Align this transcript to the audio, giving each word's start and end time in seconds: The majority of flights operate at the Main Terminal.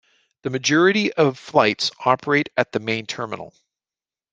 The 0.41 0.49
majority 0.49 1.13
of 1.13 1.37
flights 1.37 1.91
operate 2.05 2.49
at 2.57 2.71
the 2.71 2.79
Main 2.79 3.05
Terminal. 3.05 3.53